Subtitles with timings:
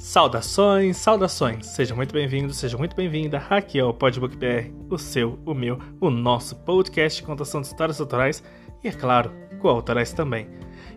[0.00, 1.66] Saudações, saudações!
[1.66, 3.44] Sejam muito bem-vindos, seja muito bem-vinda.
[3.50, 7.66] Aqui é o Podbook BR, o seu, o meu, o nosso podcast de contação de
[7.66, 8.42] histórias autorais
[8.82, 10.48] e, é claro, coautorais também.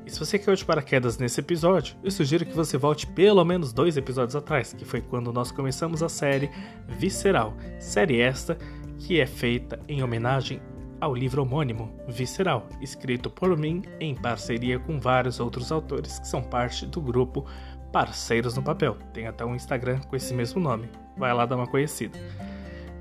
[0.05, 3.73] E se você caiu de paraquedas nesse episódio, eu sugiro que você volte pelo menos
[3.73, 6.49] dois episódios atrás, que foi quando nós começamos a série
[6.87, 8.57] Visceral, série esta
[8.99, 10.61] que é feita em homenagem
[11.03, 16.41] ao livro homônimo Visceral, escrito por mim em parceria com vários outros autores que são
[16.41, 17.45] parte do grupo
[17.93, 18.97] Parceiros no Papel.
[19.13, 20.89] Tem até um Instagram com esse mesmo nome.
[21.15, 22.19] Vai lá dar uma conhecida.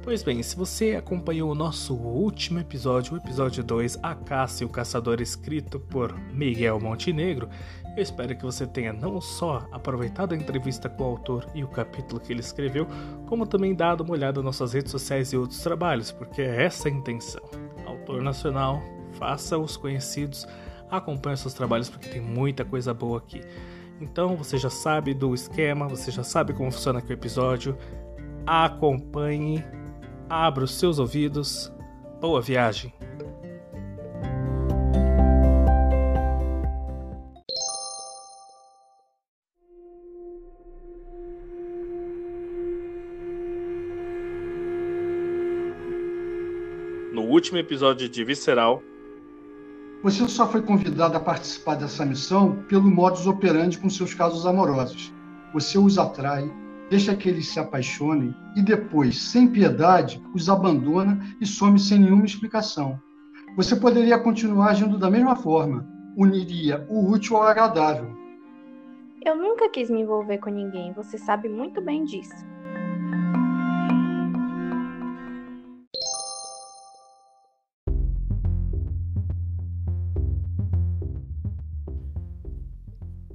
[0.02, 4.66] Pois bem, se você acompanhou o nosso último episódio, o episódio 2, A Caça e
[4.66, 7.48] o Caçador, escrito por Miguel Montenegro,
[7.96, 11.68] eu espero que você tenha não só aproveitado a entrevista com o autor e o
[11.68, 12.86] capítulo que ele escreveu,
[13.26, 16.88] como também dado uma olhada nas nossas redes sociais e outros trabalhos, porque é essa
[16.88, 17.42] a intenção.
[17.86, 18.82] Autor nacional,
[19.12, 20.46] faça os conhecidos,
[20.90, 23.40] acompanhe seus trabalhos, porque tem muita coisa boa aqui.
[24.02, 27.78] Então você já sabe do esquema, você já sabe como funciona aqui o episódio.
[28.44, 29.64] Acompanhe
[30.32, 31.70] abra os seus ouvidos.
[32.18, 32.92] Boa viagem!
[47.12, 48.82] No último episódio de Visceral,
[50.02, 55.12] você só foi convidado a participar dessa missão pelo modus operandi com seus casos amorosos.
[55.54, 56.50] Você os atrai,
[56.90, 62.26] deixa que eles se apaixonem e depois, sem piedade, os abandona e some sem nenhuma
[62.26, 62.98] explicação.
[63.56, 65.86] Você poderia continuar agindo da mesma forma,
[66.16, 68.10] uniria o útil ao agradável.
[69.24, 72.44] Eu nunca quis me envolver com ninguém, você sabe muito bem disso.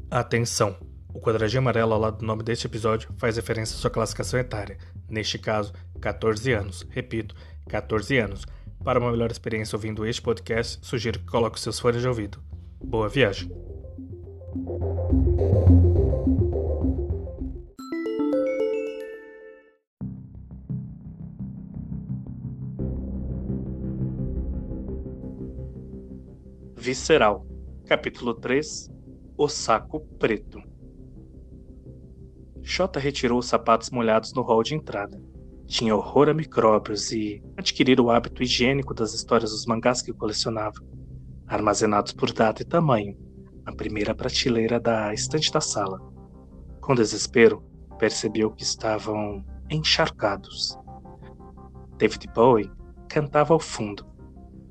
[0.09, 0.77] Atenção!
[1.13, 4.77] O quadradinho amarelo ao lado do nome deste episódio faz referência à sua classificação etária,
[5.09, 6.87] neste caso, 14 anos.
[6.89, 7.35] Repito,
[7.67, 8.45] 14 anos.
[8.85, 12.41] Para uma melhor experiência ouvindo este podcast, sugiro que coloque seus fones de ouvido.
[12.81, 13.51] Boa viagem!
[26.77, 27.45] Visceral,
[27.85, 28.95] capítulo 3
[29.39, 30.59] O Saco Preto.
[32.63, 35.21] Xota retirou os sapatos molhados no hall de entrada.
[35.67, 40.83] Tinha horror a micróbios e adquirira o hábito higiênico das histórias dos mangás que colecionava,
[41.45, 43.15] armazenados por data e tamanho,
[43.63, 45.99] na primeira prateleira da estante da sala.
[46.81, 47.63] Com desespero,
[47.99, 50.75] percebeu que estavam encharcados.
[51.95, 52.71] David Bowie
[53.07, 54.03] cantava ao fundo,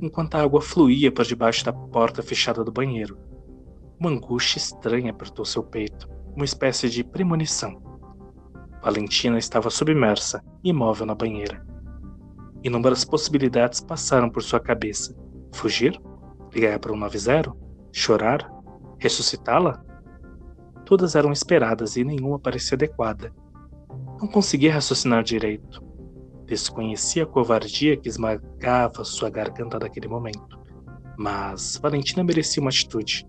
[0.01, 3.26] enquanto a água fluía por debaixo da porta fechada do banheiro.
[3.99, 7.81] Uma angústia estranha apertou seu peito, uma espécie de premonição.
[8.83, 11.67] Valentina estava submersa, imóvel na banheira.
[12.63, 15.17] Inúmeras possibilidades passaram por sua cabeça.
[15.55, 15.99] Fugir?
[16.55, 17.53] Ligar para o 90?
[17.91, 18.53] Chorar?
[18.99, 19.83] Ressuscitá-la?
[20.85, 23.33] Todas eram esperadas e nenhuma parecia adequada.
[24.21, 25.83] Não conseguia raciocinar direito.
[26.45, 30.61] Desconhecia a covardia que esmagava sua garganta naquele momento.
[31.17, 33.27] Mas Valentina merecia uma atitude.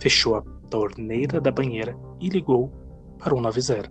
[0.00, 2.72] Fechou a torneira da banheira e ligou
[3.18, 3.90] para o 90.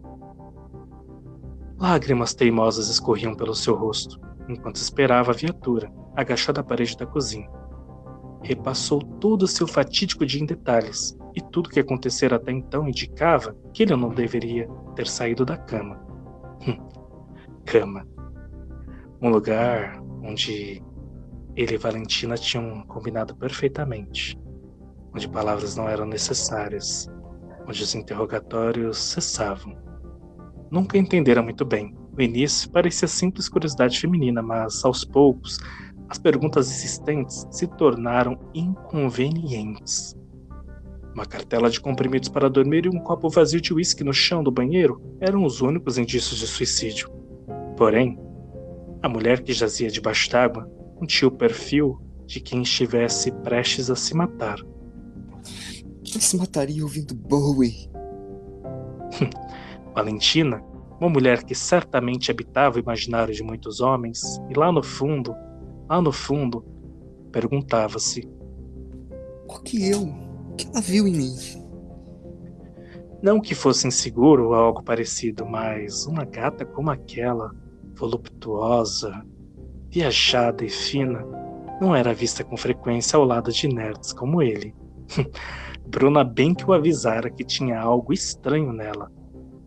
[1.78, 7.50] Lágrimas teimosas escorriam pelo seu rosto, enquanto esperava a viatura, agachada à parede da cozinha.
[8.42, 13.56] Repassou todo o seu fatídico dia em detalhes, e tudo que acontecera até então indicava
[13.74, 16.00] que ele não deveria ter saído da cama.
[16.66, 16.78] Hum,
[17.66, 18.08] cama.
[19.22, 20.82] Um lugar onde
[21.56, 24.38] ele e Valentina tinham combinado perfeitamente,
[25.16, 27.10] onde palavras não eram necessárias,
[27.66, 29.86] onde os interrogatórios cessavam
[30.76, 31.96] nunca entendera muito bem.
[32.16, 35.58] No início, parecia simples curiosidade feminina, mas aos poucos,
[36.10, 40.16] as perguntas insistentes se tornaram inconvenientes.
[41.14, 44.52] Uma cartela de comprimidos para dormir e um copo vazio de uísque no chão do
[44.52, 47.10] banheiro eram os únicos indícios de suicídio.
[47.78, 48.20] Porém,
[49.02, 50.70] a mulher que jazia debaixo d'água
[51.00, 54.58] não tinha o perfil de quem estivesse prestes a se matar.
[56.16, 57.90] Quem se mataria ouvindo Bowie?
[59.94, 60.64] Valentina,
[60.98, 65.36] uma mulher que certamente habitava o imaginário de muitos homens, e lá no fundo,
[65.90, 66.64] lá no fundo,
[67.34, 68.26] perguntava-se:
[69.46, 70.04] O que eu?
[70.04, 71.36] O que ela viu em mim?
[73.22, 77.54] Não que fosse inseguro ou algo parecido, mas uma gata como aquela,
[77.94, 79.22] voluptuosa,
[79.90, 81.26] viajada e fina,
[81.82, 84.74] não era vista com frequência ao lado de nerds como ele.
[85.88, 89.12] Bruna bem que o avisara que tinha algo estranho nela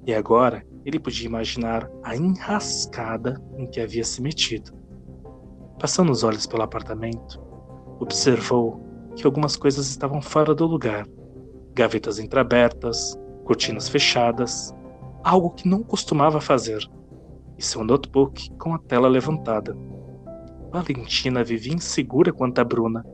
[0.06, 4.72] E agora ele podia imaginar a enrascada em que havia se metido.
[5.78, 7.40] Passando os olhos pelo apartamento,
[8.00, 8.80] observou
[9.14, 11.06] que algumas coisas estavam fora do lugar.
[11.74, 14.74] Gavetas entreabertas, cortinas fechadas,
[15.22, 16.82] algo que não costumava fazer,
[17.56, 19.76] e seu notebook com a tela levantada.
[20.70, 23.04] Valentina vivia insegura quanto a Bruna,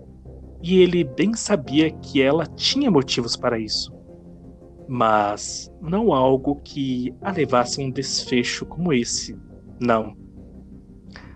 [0.66, 3.92] e ele bem sabia que ela tinha motivos para isso.
[4.88, 9.38] Mas não algo que a levasse a um desfecho como esse.
[9.78, 10.16] Não.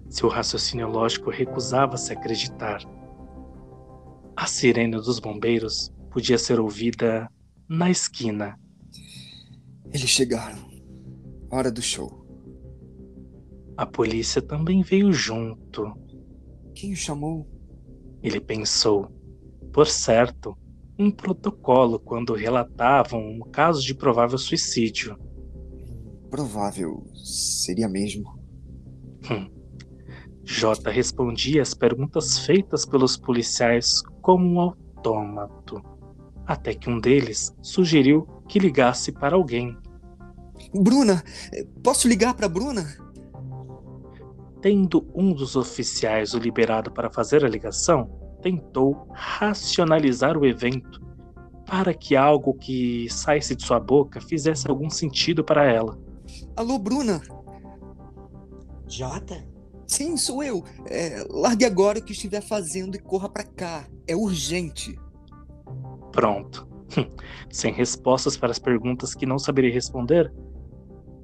[0.09, 2.81] Seu raciocínio lógico recusava-se a acreditar.
[4.35, 7.31] A sirene dos bombeiros podia ser ouvida
[7.69, 8.59] na esquina.
[9.93, 10.71] Eles chegaram.
[11.51, 12.27] Hora do show.
[13.77, 15.93] A polícia também veio junto.
[16.75, 17.58] Quem o chamou?
[18.23, 19.11] Ele pensou.
[19.73, 20.57] Por certo,
[20.99, 25.17] um protocolo quando relatavam um caso de provável suicídio.
[26.31, 28.39] Provável seria mesmo.
[29.31, 29.49] Hum.
[30.45, 35.83] J respondia às perguntas feitas pelos policiais como um autômato,
[36.47, 39.77] até que um deles sugeriu que ligasse para alguém.
[40.75, 41.23] Bruna,
[41.83, 42.87] posso ligar para Bruna?
[44.61, 48.11] Tendo um dos oficiais o liberado para fazer a ligação,
[48.43, 51.01] tentou racionalizar o evento
[51.67, 55.99] para que algo que saísse de sua boca fizesse algum sentido para ela.
[56.57, 57.21] Alô, Bruna?
[58.89, 59.47] Jota?
[59.87, 60.65] Sim, sou eu.
[60.87, 63.87] É, largue agora o que estiver fazendo e corra para cá.
[64.07, 64.99] É urgente.
[66.13, 66.67] Pronto.
[67.51, 70.33] Sem respostas para as perguntas que não saberia responder,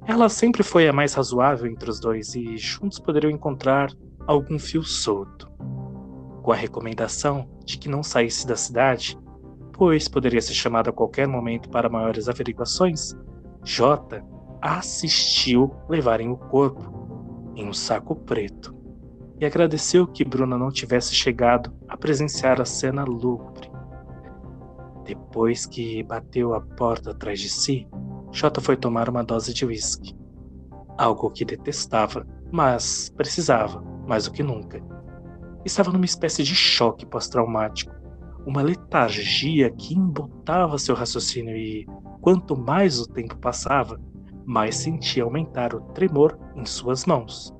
[0.07, 3.91] ela sempre foi a mais razoável entre os dois e juntos poderiam encontrar
[4.27, 5.49] algum fio solto
[6.45, 9.17] com a recomendação de que não saísse da cidade,
[9.73, 13.15] pois poderia ser chamado a qualquer momento para maiores averiguações,
[13.63, 14.23] J
[14.61, 18.75] assistiu levarem o corpo em um saco preto
[19.39, 23.71] e agradeceu que Bruna não tivesse chegado a presenciar a cena lúgubre.
[25.03, 27.87] Depois que bateu a porta atrás de si,
[28.35, 30.15] J foi tomar uma dose de uísque.
[30.97, 34.83] Algo que detestava, mas precisava, mais do que nunca
[35.65, 37.91] estava numa espécie de choque pós-traumático,
[38.45, 41.87] uma letargia que embotava seu raciocínio e,
[42.21, 43.99] quanto mais o tempo passava,
[44.45, 47.51] mais sentia aumentar o tremor em suas mãos.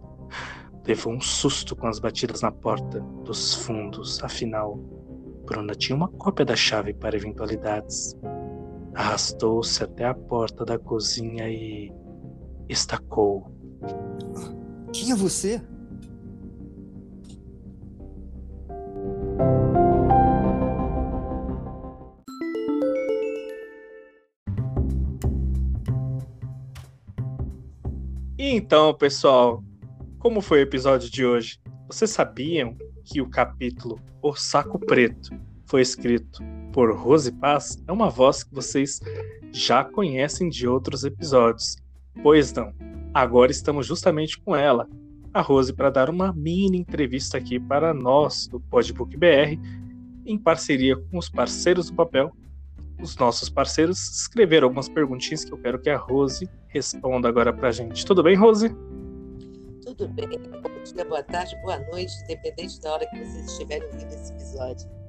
[0.86, 4.77] Levou um susto com as batidas na porta dos fundos, afinal,
[5.45, 8.16] Bruna tinha uma cópia da chave para eventualidades.
[8.95, 11.92] Arrastou-se até a porta da cozinha e
[12.69, 13.51] estacou.
[14.94, 15.62] Quem é você?
[28.38, 29.62] então, pessoal,
[30.18, 31.59] como foi o episódio de hoje?
[31.88, 35.30] Vocês sabiam que o capítulo O Saco Preto
[35.75, 36.42] foi escrito
[36.72, 37.83] por Rose Paz?
[37.86, 39.01] É uma voz que vocês
[39.51, 41.75] já conhecem de outros episódios.
[42.24, 42.74] Pois não,
[43.13, 44.88] agora estamos justamente com ela,
[45.33, 49.60] a Rose, para dar uma mini entrevista aqui para nós do Podbook BR,
[50.25, 52.31] em parceria com os parceiros do papel
[53.01, 57.70] os nossos parceiros escreveram algumas perguntinhas que eu quero que a Rose responda agora pra
[57.70, 58.05] gente.
[58.05, 58.70] Tudo bem, Rose?
[59.84, 60.29] Tudo bem.
[60.29, 65.04] Bom dia, boa tarde, boa noite, independente da hora que vocês estiverem ouvindo esse episódio.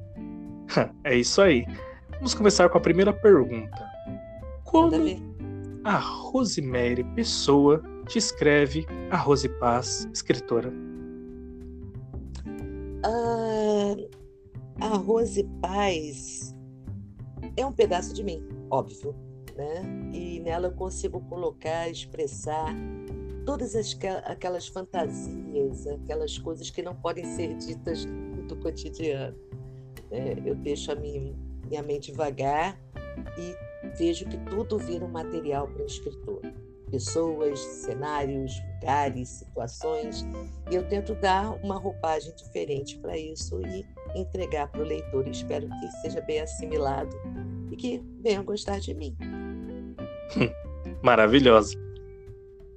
[1.04, 1.66] É isso aí.
[2.14, 3.86] Vamos começar com a primeira pergunta.
[4.64, 4.90] Como
[5.84, 10.72] a Rosemary Pessoa descreve a Rose Paz, escritora?
[13.04, 13.96] Ah,
[14.80, 16.54] a Rose Paz
[17.56, 19.14] é um pedaço de mim, óbvio,
[19.56, 19.82] né?
[20.12, 22.74] E nela eu consigo colocar, expressar
[23.44, 28.04] todas as, aquelas fantasias, aquelas coisas que não podem ser ditas
[28.48, 29.36] do cotidiano.
[30.10, 31.34] É, eu deixo a minha,
[31.68, 32.78] minha mente vagar
[33.38, 33.54] e
[33.96, 36.40] vejo que tudo vira um material para o escritor.
[36.90, 40.24] Pessoas, cenários, lugares, situações,
[40.70, 43.84] e eu tento dar uma roupagem diferente para isso e
[44.18, 45.26] entregar para o leitor.
[45.26, 47.16] Espero que seja bem assimilado
[47.72, 49.16] e que venham gostar de mim.
[51.02, 51.76] Maravilhosa.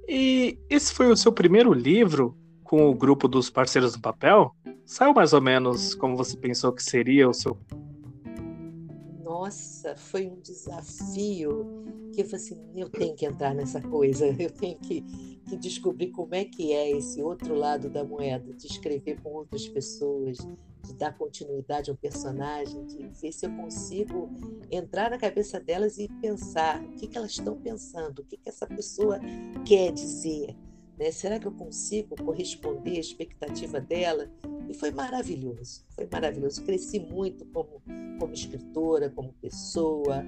[0.08, 4.54] E esse foi o seu primeiro livro com o grupo dos parceiros do papel?
[4.90, 7.56] Saiu mais ou menos como você pensou que seria o seu?
[9.22, 14.50] Nossa, foi um desafio que eu falei assim, eu tenho que entrar nessa coisa, eu
[14.50, 15.02] tenho que,
[15.48, 19.68] que descobrir como é que é esse outro lado da moeda, de escrever com outras
[19.68, 20.38] pessoas,
[20.84, 24.28] de dar continuidade ao personagem, de ver se eu consigo
[24.72, 28.48] entrar na cabeça delas e pensar o que, que elas estão pensando, o que, que
[28.48, 29.20] essa pessoa
[29.64, 30.56] quer dizer.
[30.98, 31.12] Né?
[31.12, 34.28] Será que eu consigo corresponder à expectativa dela?
[34.70, 36.62] E foi maravilhoso, foi maravilhoso.
[36.62, 37.82] Cresci muito como,
[38.20, 40.24] como escritora, como pessoa,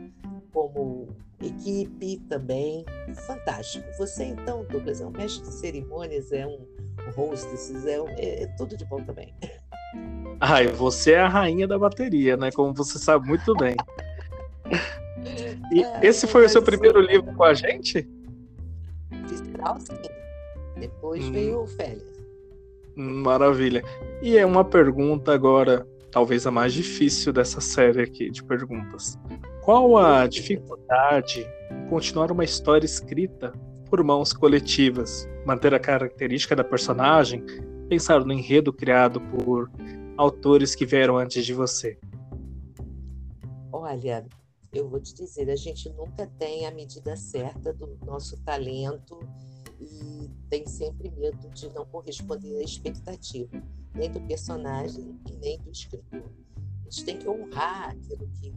[0.52, 1.06] como
[1.40, 2.84] equipe também.
[3.24, 3.86] Fantástico.
[3.96, 6.58] Você, então, Douglas, é um mestre de cerimônias, é um
[7.16, 9.32] hostess, é, um, é, é tudo de bom também.
[10.40, 12.50] Ai, você é a rainha da bateria, né?
[12.50, 13.76] Como você sabe muito bem.
[15.70, 18.10] E é, esse foi o seu primeiro livro com a gente?
[19.28, 19.94] Fiscal, sim.
[20.80, 21.32] Depois hum.
[21.32, 22.11] veio o Félix.
[22.96, 23.82] Maravilha.
[24.20, 29.18] E é uma pergunta agora, talvez a mais difícil dessa série aqui de perguntas.
[29.62, 33.52] Qual a dificuldade em continuar uma história escrita
[33.88, 35.28] por mãos coletivas?
[35.46, 37.44] Manter a característica da personagem,
[37.88, 39.70] pensar no enredo criado por
[40.16, 41.98] autores que vieram antes de você?
[43.72, 44.26] Olha,
[44.72, 49.18] eu vou te dizer, a gente nunca tem a medida certa do nosso talento
[49.82, 53.62] e tem sempre medo de não corresponder à expectativa,
[53.94, 56.30] nem do personagem e nem do escritor.
[56.86, 58.52] A gente tem que honrar aquilo que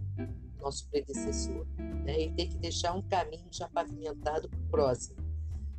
[0.66, 2.24] nosso predecessor, né?
[2.24, 5.18] e tem que deixar um caminho já pavimentado para o próximo.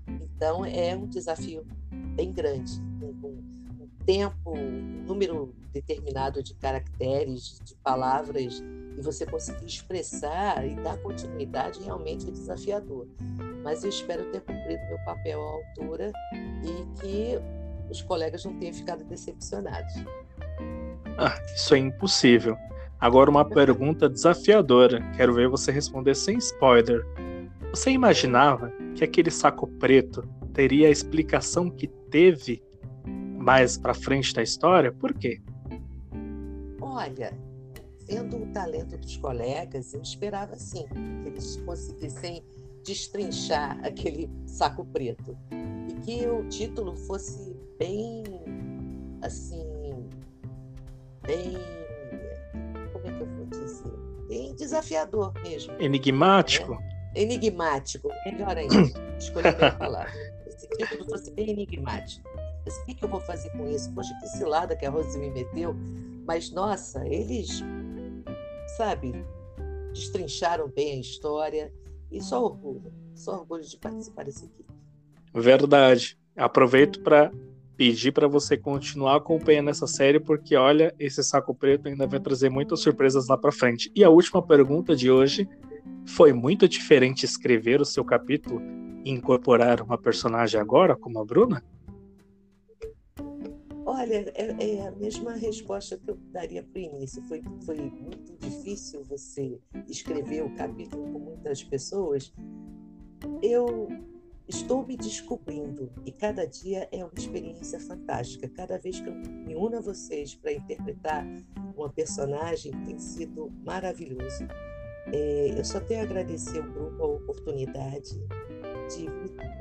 [0.06, 1.66] Então, é um desafio
[2.14, 8.62] bem grande, com, um tempo, um número determinado de caracteres, de palavras,
[8.96, 13.08] e você conseguir expressar e dar continuidade realmente é desafiador.
[13.66, 16.12] Mas eu espero ter cumprido meu papel à altura
[16.62, 17.38] e que
[17.90, 19.92] os colegas não tenham ficado decepcionados.
[21.18, 22.56] Ah, isso é impossível.
[23.00, 25.02] Agora uma pergunta desafiadora.
[25.16, 27.04] Quero ver você responder sem spoiler.
[27.70, 30.22] Você imaginava que aquele saco preto
[30.54, 32.62] teria a explicação que teve
[33.04, 34.92] mais para frente da história?
[34.92, 35.42] Por quê?
[36.80, 37.36] Olha,
[38.06, 40.86] vendo o talento dos colegas, eu esperava sim
[41.24, 42.44] que eles conseguissem
[42.86, 45.36] destrinchar aquele saco preto
[45.88, 48.24] e que o título fosse bem
[49.22, 50.08] assim,
[51.22, 51.54] bem
[52.92, 53.92] como é que eu vou dizer,
[54.28, 55.74] bem desafiador mesmo.
[55.80, 56.74] Enigmático.
[57.14, 57.22] É?
[57.22, 58.74] Enigmático, melhor ainda,
[59.18, 60.12] escolhi a palavra.
[60.46, 62.28] Esse título fosse bem enigmático.
[62.28, 63.92] o que, que eu vou fazer com isso?
[63.92, 65.74] Poxa, que cilada que a Rose me meteu
[66.26, 67.62] mas, nossa, eles,
[68.76, 69.12] sabe,
[69.92, 71.72] destrincharam bem a história
[72.10, 74.72] e só orgulho, só orgulho de participar dessa equipe.
[75.34, 76.18] Verdade.
[76.36, 77.32] Aproveito para
[77.76, 82.48] pedir para você continuar acompanhando essa série, porque olha, esse saco preto ainda vai trazer
[82.48, 83.92] muitas surpresas lá para frente.
[83.94, 85.48] E a última pergunta de hoje
[86.06, 88.62] foi muito diferente escrever o seu capítulo
[89.04, 91.62] e incorporar uma personagem agora, como a Bruna?
[93.98, 97.22] Olha, é, é, a mesma resposta que eu daria para o início.
[97.22, 102.30] Foi, foi muito difícil você escrever o capítulo com muitas pessoas.
[103.40, 103.88] Eu
[104.46, 108.46] estou me descobrindo e cada dia é uma experiência fantástica.
[108.50, 111.26] Cada vez que eu me uno a vocês para interpretar
[111.74, 114.46] uma personagem, tem sido maravilhoso.
[115.10, 118.20] É, eu só tenho a agradecer ao grupo a oportunidade
[118.88, 119.08] de,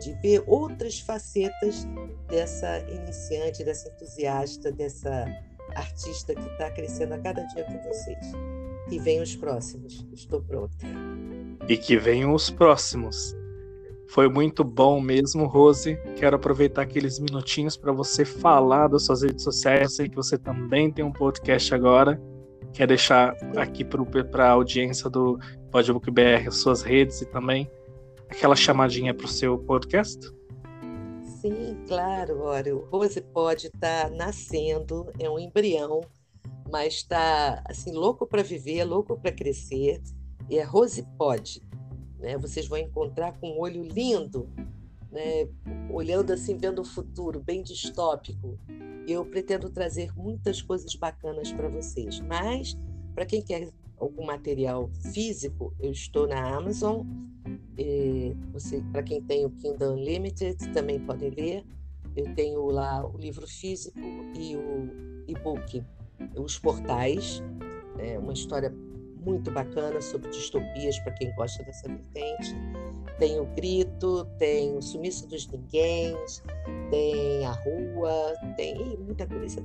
[0.01, 1.88] de ver outras facetas
[2.27, 5.25] dessa iniciante, dessa entusiasta, dessa
[5.75, 8.32] artista que está crescendo a cada dia com vocês.
[8.89, 10.05] Que venham os próximos.
[10.13, 10.86] Estou pronta.
[11.67, 13.36] E que venham os próximos.
[14.08, 15.98] Foi muito bom mesmo, Rose.
[16.15, 19.96] Quero aproveitar aqueles minutinhos para você falar das suas redes sociais.
[19.96, 22.22] sei que você também tem um podcast agora.
[22.72, 25.39] Quer deixar aqui para a audiência do
[25.72, 27.70] Podbook BR suas redes e também
[28.29, 30.20] aquela chamadinha para o seu podcast?
[31.41, 32.41] Sim, claro.
[32.41, 36.01] Olha, o Rose pode estar tá nascendo, é um embrião,
[36.72, 40.01] mas está assim louco para viver, louco para crescer.
[40.50, 41.62] E é Rose pode,
[42.20, 42.38] né?
[42.38, 44.50] Vocês vão encontrar com um olho lindo,
[45.12, 45.48] né?
[45.91, 48.58] Olhando assim, vendo o futuro, bem distópico.
[49.08, 52.20] Eu pretendo trazer muitas coisas bacanas para vocês.
[52.22, 52.75] Mas
[53.13, 57.05] para quem quer algum material físico, eu estou na Amazon.
[58.51, 61.63] Você, para quem tem o Kindle Unlimited, também pode ler.
[62.15, 64.00] Eu tenho lá o livro físico
[64.38, 65.84] e o e-book,
[66.38, 67.44] Os Portais,
[68.00, 68.74] é uma história
[69.25, 72.55] muito bacana sobre distopias para quem gosta dessa vertente.
[73.17, 76.15] Tem o Grito, tem o Sumiço dos Ninguém,
[76.91, 79.62] tem a Rua, tem muita coisa.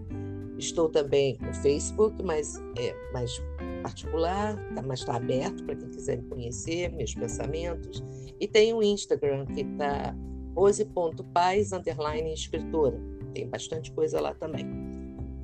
[0.61, 3.43] Estou também no Facebook, mas é mais
[3.83, 8.05] particular, tá, mas está aberto para quem quiser me conhecer, meus pensamentos.
[8.39, 10.15] E tem o Instagram, que está
[10.55, 13.01] rose.paz, underline escritora.
[13.33, 14.67] Tem bastante coisa lá também.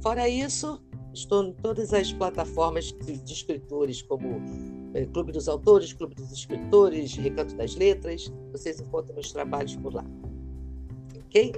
[0.03, 0.81] Fora isso,
[1.17, 4.39] Estou em todas as plataformas de, de escritores, como
[4.93, 8.31] é, Clube dos Autores, Clube dos Escritores, Recanto das Letras.
[8.53, 10.05] Vocês encontram meus trabalhos por lá.
[11.25, 11.53] Ok?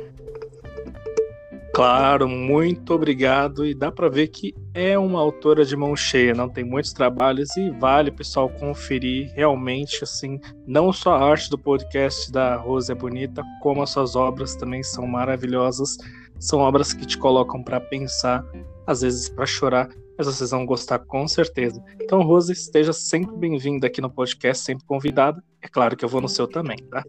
[1.79, 3.65] Claro, muito obrigado.
[3.65, 7.57] E dá para ver que é uma autora de mão cheia, não tem muitos trabalhos
[7.57, 12.97] e vale, pessoal, conferir realmente assim, não só a arte do podcast da Rose é
[12.97, 15.97] bonita, como as suas obras também são maravilhosas.
[16.41, 18.45] São obras que te colocam para pensar,
[18.85, 21.81] às vezes para chorar, mas vocês vão gostar com certeza.
[22.01, 25.41] Então, Rose, esteja sempre bem-vinda aqui no podcast, sempre convidada.
[25.63, 27.05] É claro que eu vou no seu também, tá?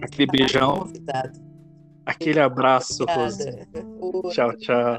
[0.00, 0.78] Aquele beijão.
[0.78, 1.47] Convidado.
[2.08, 3.44] Aquele abraço, Rose.
[4.32, 4.98] Tchau, tchau.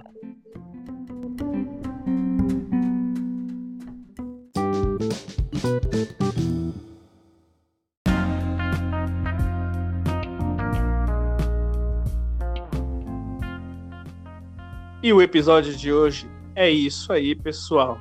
[15.01, 17.99] E o episódio de hoje é isso aí, pessoal.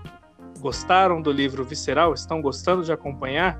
[0.60, 2.12] Gostaram do livro Visceral?
[2.12, 3.58] Estão gostando de acompanhar?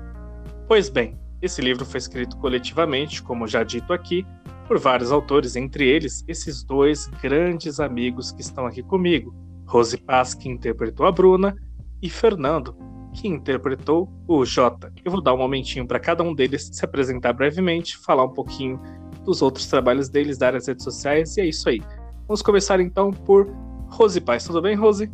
[0.67, 4.23] Pois bem, esse livro foi escrito coletivamente, como já dito aqui,
[4.69, 9.33] por vários autores, entre eles esses dois grandes amigos que estão aqui comigo:
[9.65, 11.55] Rose Paz, que interpretou a Bruna,
[11.99, 12.77] e Fernando,
[13.11, 14.93] que interpretou o Jota.
[15.03, 18.79] Eu vou dar um momentinho para cada um deles se apresentar brevemente, falar um pouquinho
[19.25, 21.81] dos outros trabalhos deles, dar as redes sociais, e é isso aí.
[22.27, 23.51] Vamos começar então por
[23.87, 24.43] Rose Paz.
[24.43, 25.11] Tudo bem, Rose?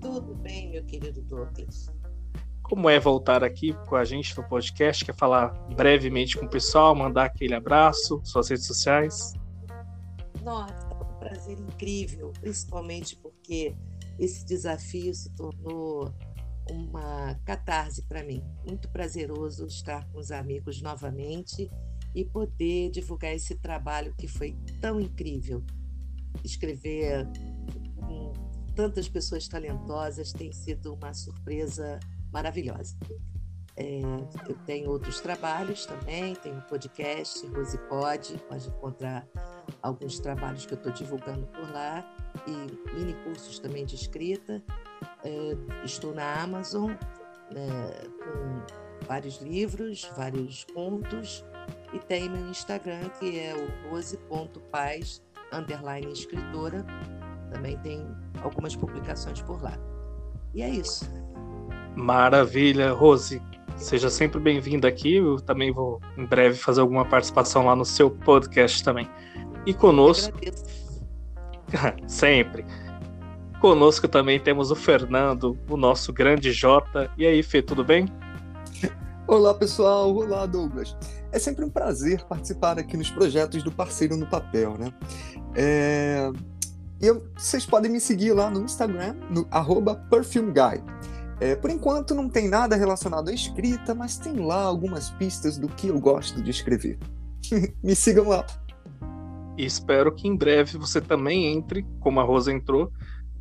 [0.00, 1.96] Tudo bem, meu querido Douglas
[2.68, 6.94] como é voltar aqui com a gente no podcast, quer falar brevemente com o pessoal,
[6.94, 9.32] mandar aquele abraço, suas redes sociais?
[10.42, 13.74] Nossa, é um prazer incrível, principalmente porque
[14.18, 16.12] esse desafio se tornou
[16.70, 18.44] uma catarse para mim.
[18.66, 21.70] Muito prazeroso estar com os amigos novamente
[22.14, 25.64] e poder divulgar esse trabalho que foi tão incrível.
[26.44, 27.26] Escrever
[27.96, 28.32] com
[28.74, 31.98] tantas pessoas talentosas tem sido uma surpresa
[32.32, 32.96] maravilhosa.
[33.76, 34.00] É,
[34.48, 39.24] eu tenho outros trabalhos também, tenho um podcast, Rose Pod, pode encontrar
[39.80, 42.04] alguns trabalhos que eu estou divulgando por lá
[42.46, 44.60] e mini cursos também de escrita.
[45.22, 46.90] É, estou na Amazon
[47.52, 51.44] né, com vários livros, vários contos
[51.92, 56.84] e tem meu Instagram que é o rose.paz underline escritora.
[57.52, 58.04] Também tem
[58.42, 59.78] algumas publicações por lá.
[60.52, 61.04] E é isso.
[61.98, 63.42] Maravilha, Rose.
[63.76, 65.16] Seja sempre bem-vinda aqui.
[65.16, 69.10] Eu também vou em breve fazer alguma participação lá no seu podcast também.
[69.66, 70.32] E conosco.
[72.06, 72.64] sempre.
[73.60, 77.10] Conosco também temos o Fernando, o nosso grande Jota.
[77.18, 78.06] E aí, Fê, tudo bem?
[79.26, 80.14] Olá, pessoal.
[80.14, 80.96] Olá, Douglas.
[81.32, 84.94] É sempre um prazer participar aqui nos projetos do Parceiro no Papel, né?
[85.56, 86.30] É...
[87.00, 89.44] E eu, vocês podem me seguir lá no Instagram, no
[90.08, 90.80] perfumeguy.
[91.40, 95.68] É, por enquanto não tem nada relacionado à escrita, mas tem lá algumas pistas do
[95.68, 96.98] que eu gosto de escrever.
[97.82, 98.44] Me sigam lá.
[99.56, 102.92] Espero que em breve você também entre, como a Rosa entrou,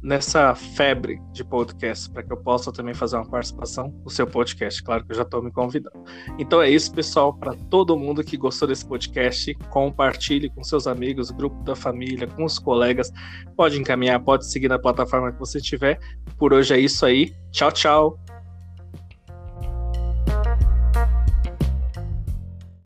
[0.02, 4.82] nessa febre de podcast, para que eu possa também fazer uma participação no seu podcast.
[4.84, 6.04] Claro que eu já estou me convidando.
[6.38, 7.34] Então é isso, pessoal.
[7.34, 12.44] Para todo mundo que gostou desse podcast, compartilhe com seus amigos, grupo da família, com
[12.44, 13.12] os colegas.
[13.56, 16.00] Pode encaminhar, pode seguir na plataforma que você tiver.
[16.38, 17.34] Por hoje é isso aí.
[17.52, 18.27] Tchau, tchau.